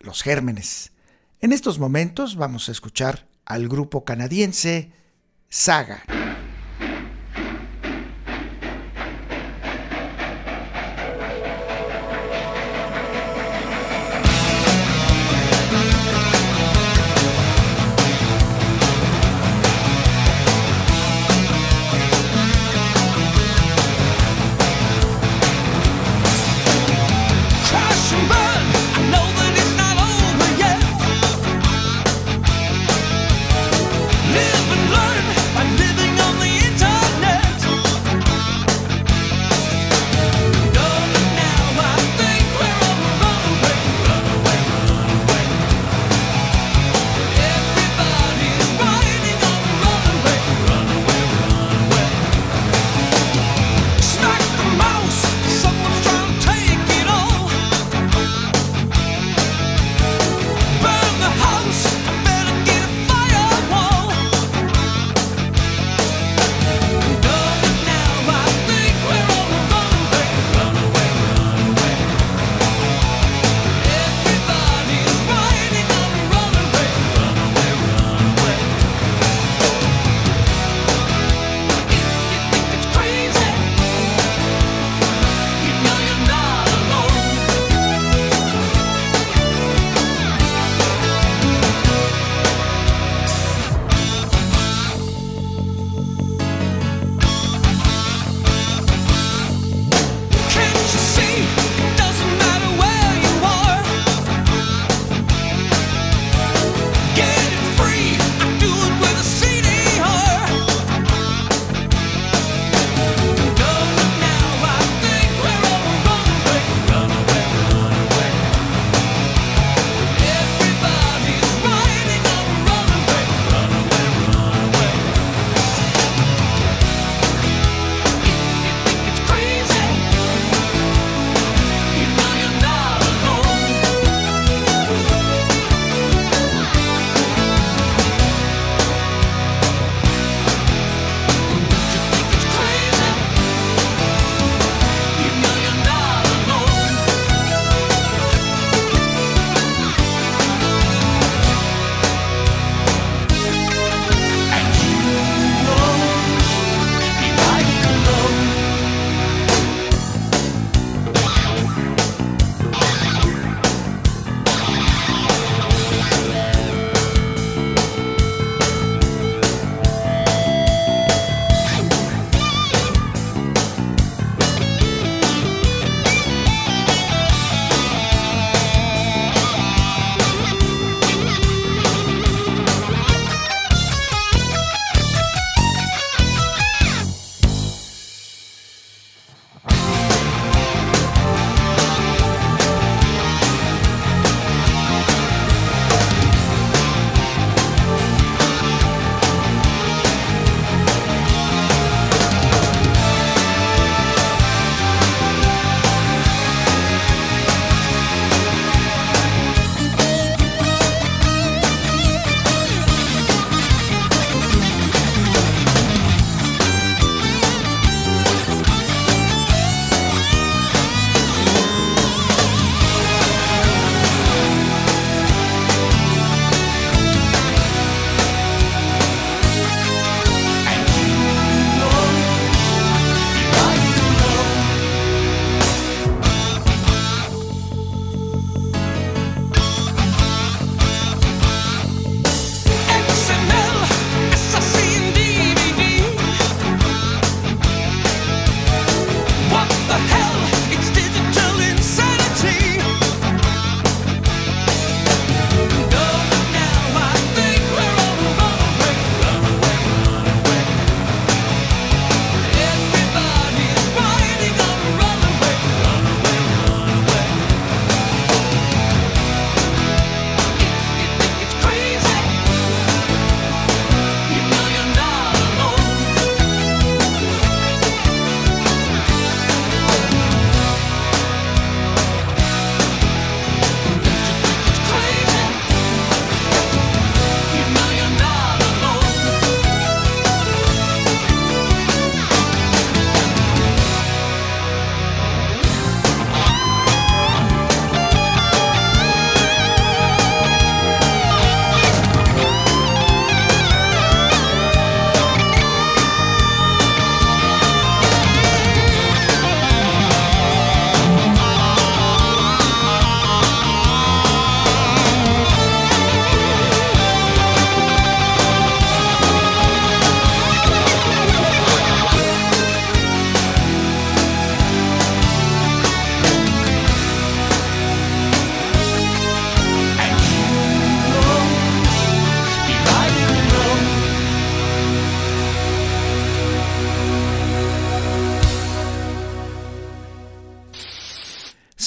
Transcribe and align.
los 0.00 0.22
gérmenes. 0.22 0.92
En 1.40 1.52
estos 1.52 1.78
momentos 1.78 2.36
vamos 2.36 2.68
a 2.68 2.72
escuchar 2.72 3.28
al 3.44 3.68
grupo 3.68 4.04
canadiense 4.04 4.92
Saga. 5.48 6.02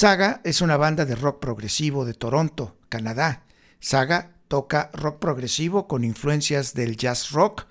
Saga 0.00 0.40
es 0.44 0.62
una 0.62 0.78
banda 0.78 1.04
de 1.04 1.14
rock 1.14 1.40
progresivo 1.40 2.06
de 2.06 2.14
Toronto, 2.14 2.78
Canadá. 2.88 3.44
Saga 3.80 4.30
toca 4.48 4.88
rock 4.94 5.18
progresivo 5.18 5.86
con 5.88 6.04
influencias 6.04 6.72
del 6.72 6.96
jazz 6.96 7.32
rock, 7.32 7.66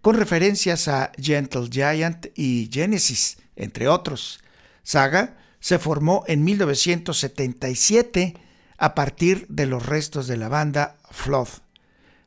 con 0.00 0.16
referencias 0.16 0.88
a 0.88 1.12
Gentle 1.20 1.68
Giant 1.70 2.28
y 2.36 2.70
Genesis, 2.72 3.36
entre 3.54 3.88
otros. 3.88 4.40
Saga 4.82 5.36
se 5.60 5.78
formó 5.78 6.24
en 6.26 6.42
1977 6.42 8.32
a 8.78 8.94
partir 8.94 9.46
de 9.50 9.66
los 9.66 9.84
restos 9.84 10.26
de 10.26 10.38
la 10.38 10.48
banda 10.48 10.96
Flood. 11.10 11.48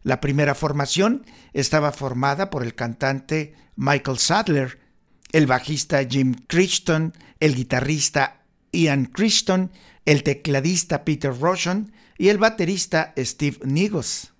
La 0.03 0.21
primera 0.21 0.53
formación 0.53 1.25
estaba 1.53 1.91
formada 1.91 2.51
por 2.51 2.61
el 2.61 2.75
cantante 2.75 3.55
Michael 3.75 4.19
Sadler, 4.19 4.79
el 5.31 5.47
bajista 5.47 6.05
Jim 6.07 6.35
Crichton, 6.47 7.15
el 7.39 7.55
guitarrista 7.55 8.36
Ian 8.77 9.05
Crichton, 9.05 9.71
el 10.05 10.23
tecladista 10.23 11.03
Peter 11.03 11.37
Roshan 11.37 11.91
y 12.17 12.29
el 12.29 12.37
baterista 12.37 13.13
Steve 13.17 13.57
Nigos. 13.63 14.33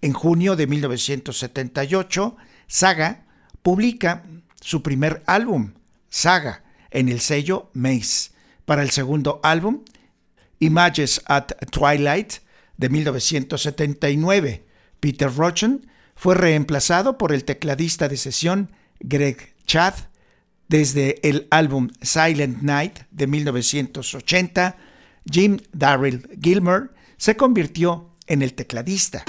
En 0.00 0.12
junio 0.12 0.56
de 0.56 0.66
1978, 0.66 2.36
Saga 2.66 3.26
publica 3.62 4.24
su 4.60 4.82
primer 4.82 5.22
álbum, 5.26 5.72
Saga, 6.08 6.64
en 6.90 7.08
el 7.08 7.20
sello 7.20 7.70
Mace. 7.74 8.30
Para 8.64 8.82
el 8.82 8.90
segundo 8.90 9.40
álbum, 9.42 9.84
Images 10.60 11.22
at 11.26 11.52
Twilight, 11.70 12.34
de 12.76 12.88
1979, 12.88 14.64
Peter 15.00 15.30
Rochen 15.34 15.86
fue 16.16 16.34
reemplazado 16.34 17.18
por 17.18 17.32
el 17.32 17.44
tecladista 17.44 18.08
de 18.08 18.16
sesión 18.16 18.70
Greg 19.00 19.54
Chad. 19.66 19.94
Desde 20.70 21.18
el 21.28 21.48
álbum 21.50 21.88
Silent 22.00 22.62
Night 22.62 23.00
de 23.10 23.26
1980, 23.26 24.76
Jim 25.28 25.58
Darrell 25.72 26.28
Gilmer 26.40 26.92
se 27.16 27.36
convirtió 27.36 28.14
en 28.28 28.40
el 28.42 28.54
tecladista. 28.54 29.24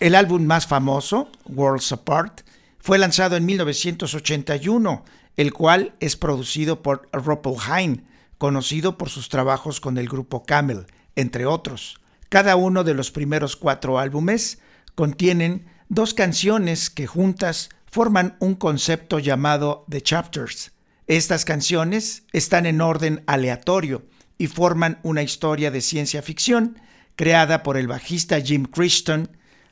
El 0.00 0.14
álbum 0.14 0.46
más 0.46 0.66
famoso, 0.66 1.30
Worlds 1.44 1.92
Apart, 1.92 2.40
fue 2.78 2.96
lanzado 2.96 3.36
en 3.36 3.44
1981, 3.44 5.04
el 5.36 5.52
cual 5.52 5.94
es 6.00 6.16
producido 6.16 6.82
por 6.82 7.08
Ruppelheim, 7.12 8.04
conocido 8.38 8.96
por 8.96 9.10
sus 9.10 9.28
trabajos 9.28 9.78
con 9.78 9.98
el 9.98 10.08
grupo 10.08 10.44
Camel, 10.44 10.86
entre 11.16 11.44
otros. 11.44 12.00
Cada 12.30 12.56
uno 12.56 12.82
de 12.82 12.94
los 12.94 13.10
primeros 13.10 13.56
cuatro 13.56 13.98
álbumes 13.98 14.60
contienen 14.94 15.66
dos 15.90 16.14
canciones 16.14 16.88
que 16.88 17.06
juntas 17.06 17.68
forman 17.84 18.36
un 18.40 18.54
concepto 18.54 19.18
llamado 19.18 19.84
The 19.90 20.00
Chapters. 20.00 20.72
Estas 21.08 21.44
canciones 21.44 22.22
están 22.32 22.64
en 22.64 22.80
orden 22.80 23.22
aleatorio 23.26 24.06
y 24.38 24.46
forman 24.46 24.98
una 25.02 25.22
historia 25.22 25.70
de 25.70 25.82
ciencia 25.82 26.22
ficción 26.22 26.80
creada 27.16 27.62
por 27.62 27.76
el 27.76 27.86
bajista 27.86 28.40
Jim 28.40 28.64
Christian. 28.64 29.28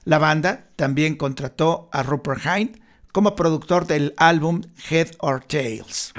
La 0.08 0.16
banda 0.16 0.70
también 0.76 1.16
contrató 1.16 1.90
a 1.92 2.02
Rupert 2.02 2.40
Hine 2.42 2.72
como 3.12 3.36
productor 3.36 3.86
del 3.86 4.14
álbum 4.16 4.62
Head 4.88 5.08
or 5.18 5.44
Tails. 5.44 6.14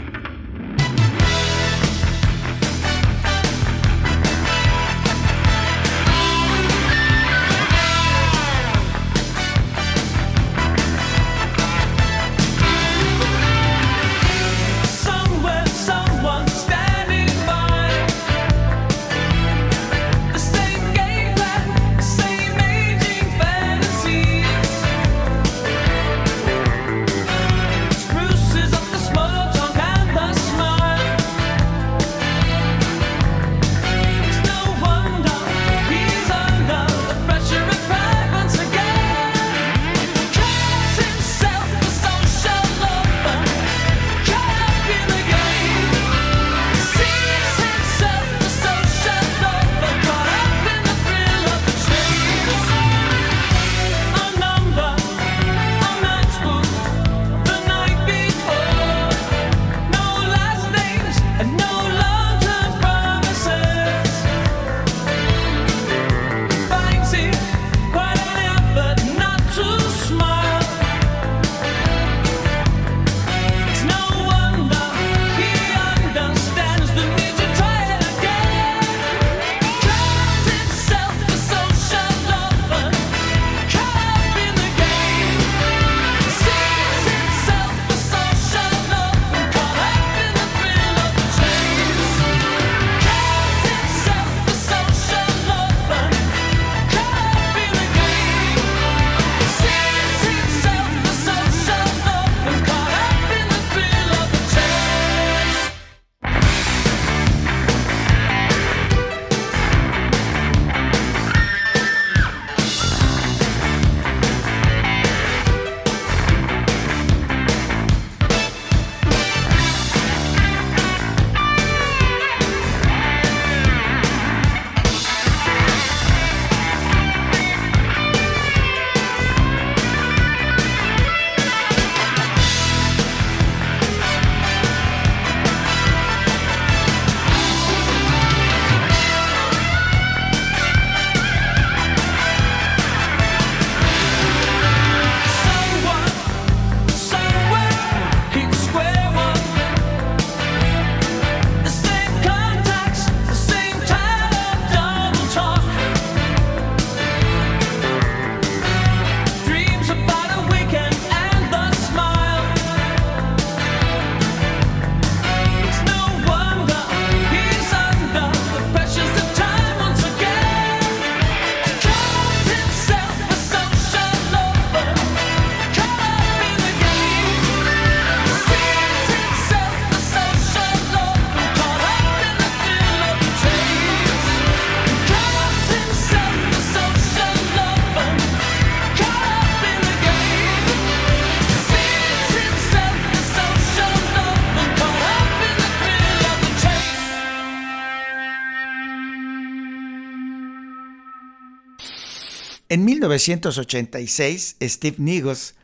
En 202.71 202.85
1986, 202.85 204.57
Steve 204.61 204.97
Nigos 204.99 205.55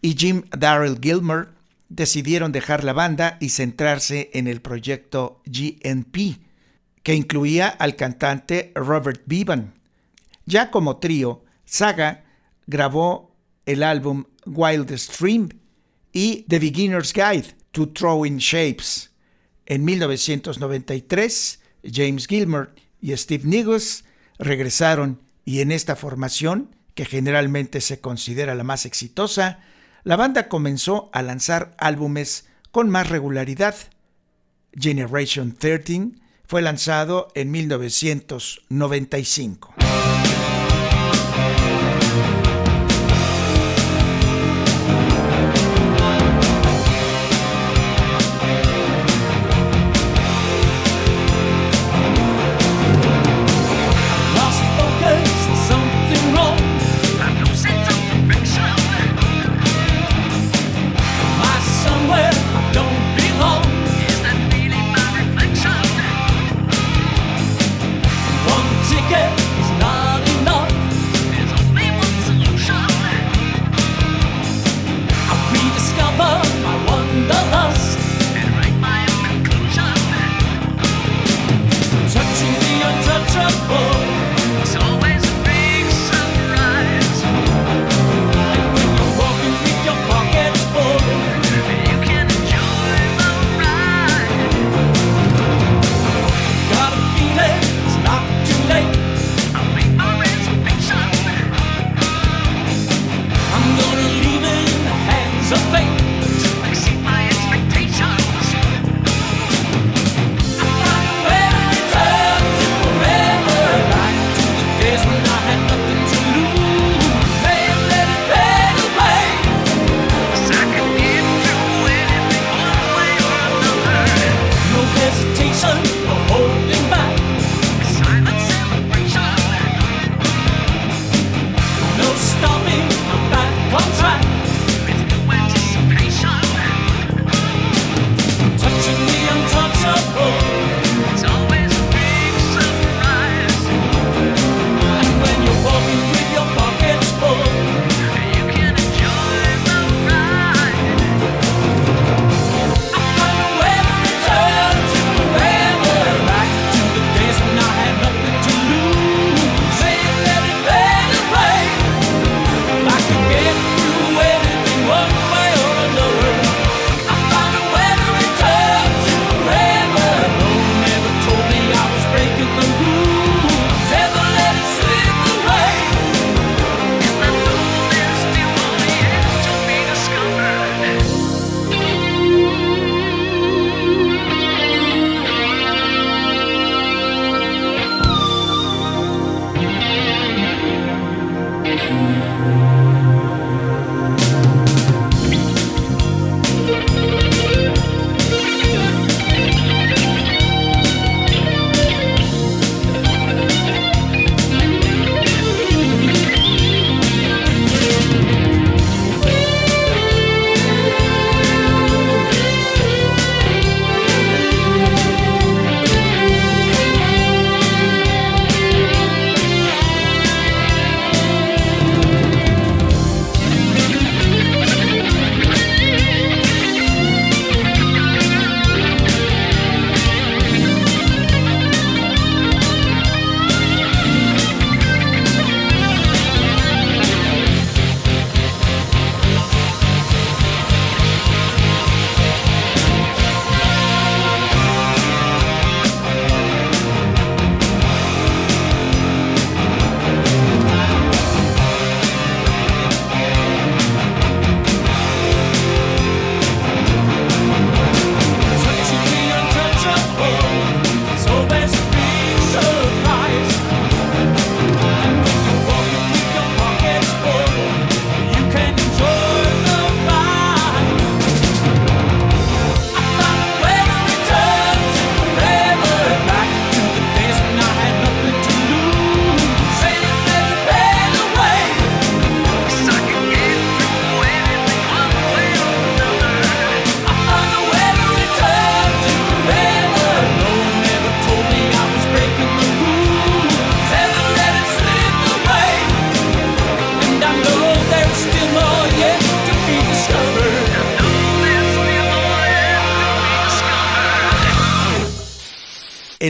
y 0.00 0.14
Jim 0.16 0.44
Darrell 0.56 1.00
Gilmer 1.02 1.48
decidieron 1.88 2.52
dejar 2.52 2.84
la 2.84 2.92
banda 2.92 3.36
y 3.40 3.48
centrarse 3.48 4.30
en 4.32 4.46
el 4.46 4.62
proyecto 4.62 5.42
GNP, 5.44 6.38
que 7.02 7.14
incluía 7.16 7.66
al 7.66 7.96
cantante 7.96 8.70
Robert 8.76 9.22
Bevan. 9.26 9.74
Ya 10.46 10.70
como 10.70 10.98
trío, 10.98 11.44
Saga 11.64 12.24
grabó 12.68 13.34
el 13.66 13.82
álbum 13.82 14.26
Wild 14.46 14.96
Stream 14.96 15.48
y 16.12 16.42
The 16.48 16.60
Beginner's 16.60 17.12
Guide 17.12 17.56
to 17.72 17.88
Throwing 17.88 18.38
Shapes. 18.38 19.10
En 19.66 19.84
1993, 19.84 21.60
James 21.92 22.28
Gilmer 22.28 22.70
y 23.00 23.16
Steve 23.16 23.42
Nigos 23.46 24.04
regresaron 24.38 25.18
y 25.44 25.60
en 25.60 25.72
esta 25.72 25.96
formación, 25.96 26.76
que 26.94 27.04
generalmente 27.04 27.80
se 27.80 27.98
considera 28.00 28.54
la 28.54 28.62
más 28.64 28.86
exitosa, 28.86 29.60
la 30.04 30.16
banda 30.16 30.48
comenzó 30.48 31.10
a 31.12 31.22
lanzar 31.22 31.74
álbumes 31.78 32.48
con 32.70 32.88
más 32.90 33.08
regularidad. 33.08 33.74
Generation 34.74 35.52
13 35.52 36.12
fue 36.44 36.62
lanzado 36.62 37.28
en 37.34 37.50
1995. 37.50 39.74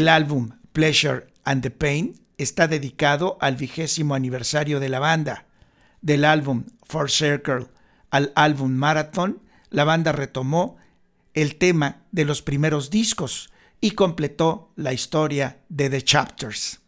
El 0.03 0.09
álbum 0.09 0.59
Pleasure 0.73 1.29
and 1.45 1.63
the 1.63 1.71
Pain 1.71 2.21
está 2.37 2.67
dedicado 2.67 3.39
al 3.41 3.55
vigésimo 3.55 4.17
aniversario 4.17 4.81
de 4.81 4.89
la 4.89 4.99
banda. 4.99 5.47
Del 6.01 6.25
álbum 6.25 6.65
For 6.83 7.09
Circle 7.09 7.69
al 8.11 8.33
álbum 8.35 8.73
Marathon, 8.73 9.41
la 9.71 9.85
banda 9.85 10.11
retomó 10.11 10.77
el 11.35 11.55
tema 11.55 12.03
de 12.11 12.25
los 12.25 12.43
primeros 12.43 12.91
discos 12.91 13.53
y 13.81 13.93
completó 13.93 14.73
la 14.75 14.93
historia 14.93 15.61
de 15.69 15.89
The 15.89 16.03
Chapters. 16.03 16.81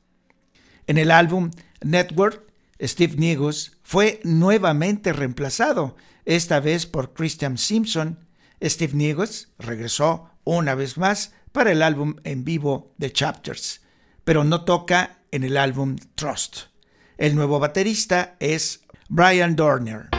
En 0.89 0.99
el 0.99 1.13
álbum 1.13 1.53
Network, 1.83 2.43
Steve 2.83 3.15
Nigus 3.17 3.79
fue 3.85 4.19
nuevamente 4.25 5.13
reemplazado, 5.13 5.95
esta 6.25 6.59
vez 6.59 6.87
por 6.87 7.15
Christian 7.15 7.59
Simpson. 7.59 8.19
Steve 8.61 8.95
Nigus 8.95 9.51
regresó 9.61 10.31
una 10.43 10.75
vez 10.75 10.99
más 10.99 11.33
para 11.55 11.71
el 11.71 11.83
álbum 11.83 12.17
en 12.25 12.43
vivo 12.43 12.97
The 12.99 13.13
Chapters, 13.13 13.81
pero 14.25 14.43
no 14.43 14.65
toca 14.65 15.21
en 15.31 15.45
el 15.45 15.57
álbum 15.57 15.95
Trust. 16.17 16.63
El 17.17 17.37
nuevo 17.37 17.61
baterista 17.61 18.35
es 18.41 18.85
Brian 19.09 19.55
Dorner. 19.55 20.14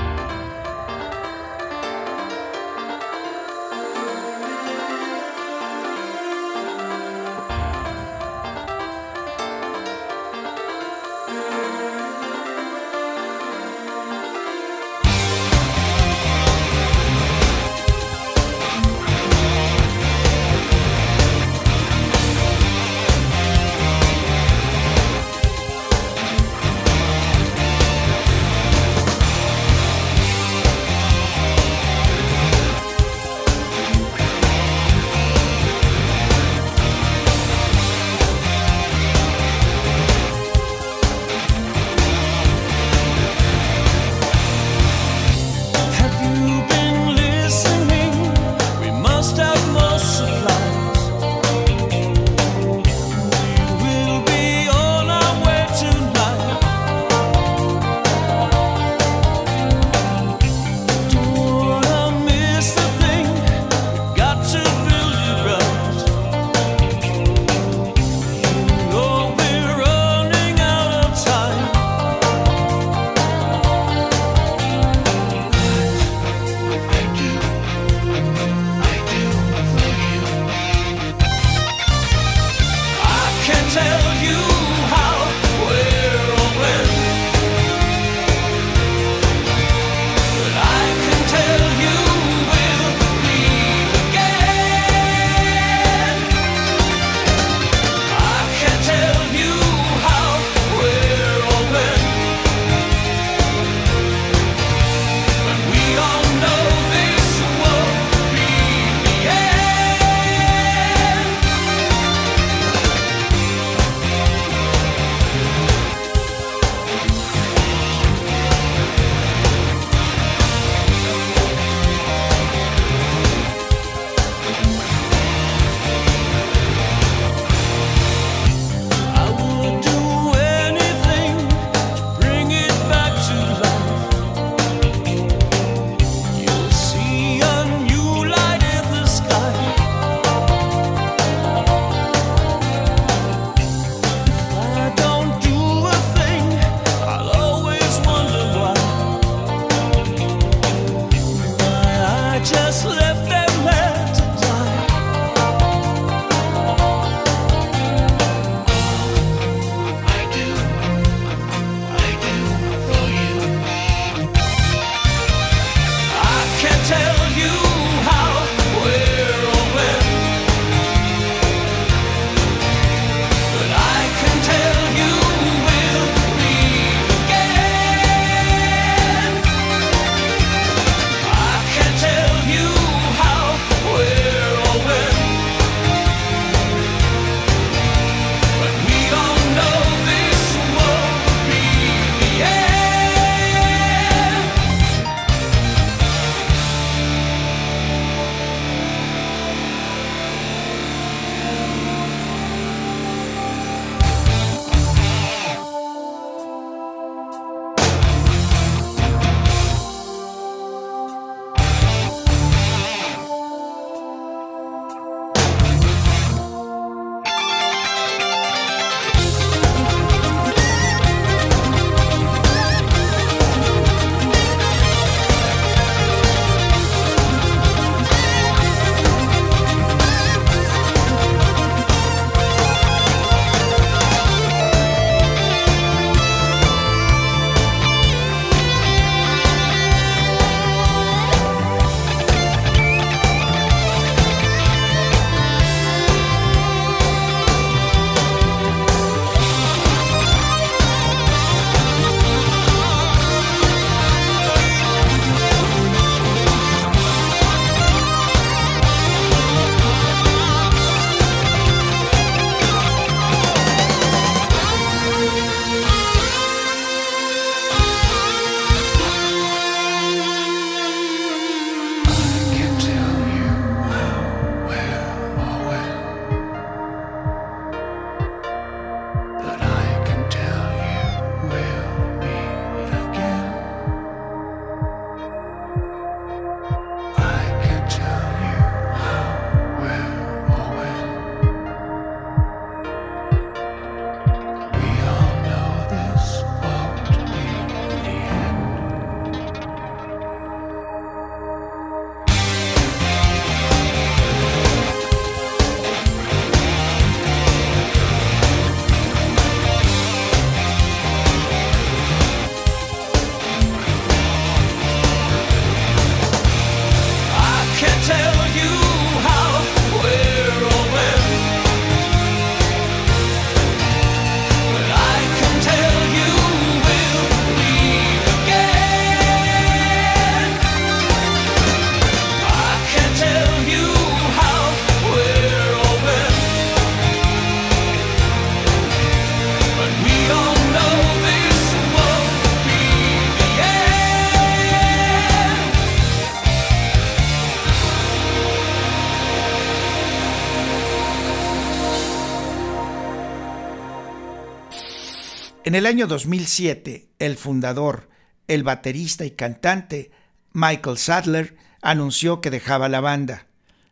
En 355.75 355.79
el 355.79 355.88
año 355.88 356.07
2007, 356.07 357.09
el 357.19 357.35
fundador, 357.35 358.07
el 358.47 358.63
baterista 358.63 359.25
y 359.25 359.31
cantante 359.31 360.09
Michael 360.53 360.97
Sadler 360.97 361.57
anunció 361.81 362.39
que 362.39 362.49
dejaba 362.49 362.88
la 362.88 363.01
banda. 363.01 363.47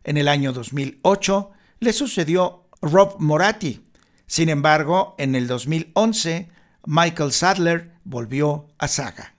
En 0.05 0.15
el 0.15 0.29
año 0.29 0.53
2008 0.53 1.51
le 1.81 1.91
sucedió 1.91 2.69
Rob 2.81 3.17
Moratti. 3.19 3.85
Sin 4.27 4.47
embargo, 4.47 5.13
en 5.17 5.35
el 5.35 5.45
2011, 5.47 6.49
Michael 6.85 7.33
Sadler 7.33 7.91
volvió 8.05 8.69
a 8.77 8.87
Saga. 8.87 9.35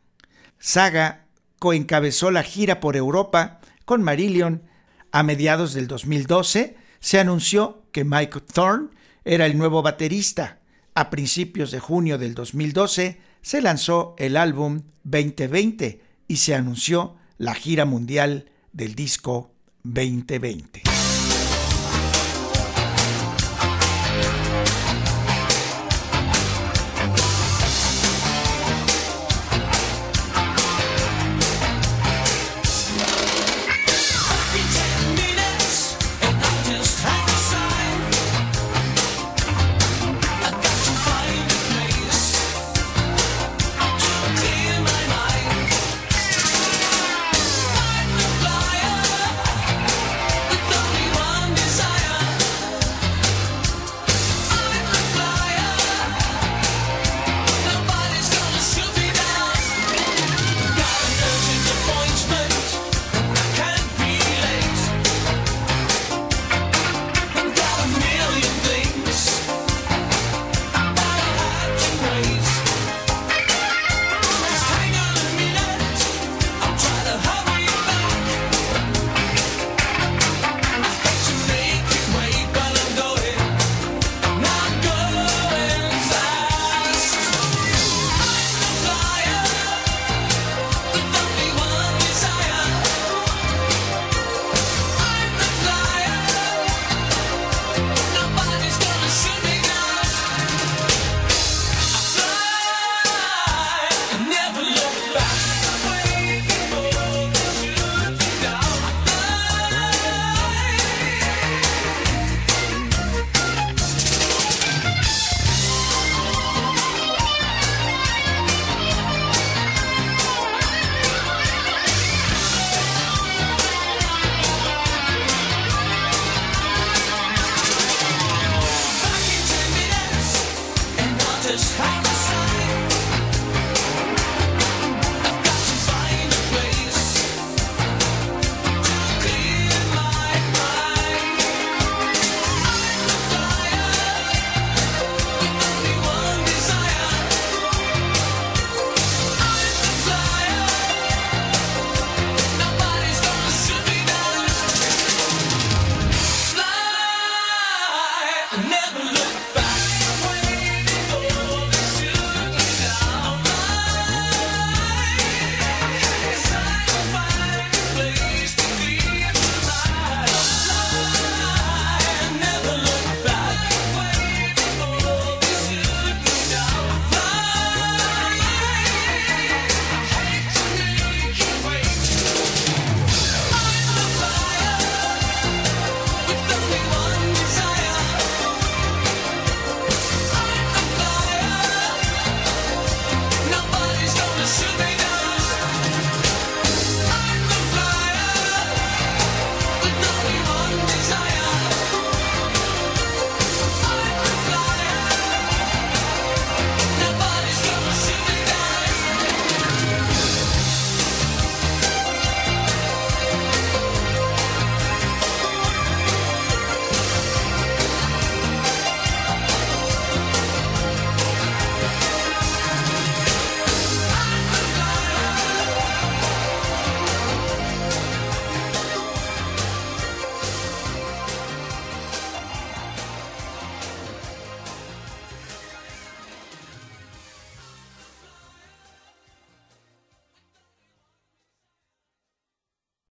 Saga 0.58 1.24
coencabezó 1.58 2.30
la 2.30 2.42
gira 2.42 2.78
por 2.78 2.94
Europa 2.94 3.60
con 3.86 4.02
Marillion. 4.02 4.64
A 5.12 5.22
mediados 5.22 5.72
del 5.72 5.88
2012 5.88 6.76
se 7.00 7.18
anunció 7.18 7.84
que 7.90 8.04
Mike 8.04 8.40
Thorne 8.52 8.90
era 9.24 9.46
el 9.46 9.56
nuevo 9.56 9.80
baterista. 9.80 10.60
A 10.96 11.10
principios 11.10 11.72
de 11.72 11.80
junio 11.80 12.18
del 12.18 12.34
2012 12.34 13.18
se 13.42 13.60
lanzó 13.60 14.14
el 14.16 14.36
álbum 14.36 14.82
2020 15.02 16.00
y 16.28 16.36
se 16.36 16.54
anunció 16.54 17.16
la 17.36 17.54
gira 17.54 17.84
mundial 17.84 18.50
del 18.72 18.94
disco 18.94 19.50
2020. 19.82 20.93